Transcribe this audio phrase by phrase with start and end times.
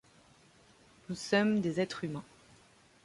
[1.07, 2.23] Nous sommes des êtres humains.